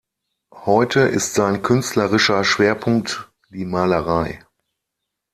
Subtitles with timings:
[0.65, 4.43] Heute ist sein künstlerischer Schwerpunkt die Malerei.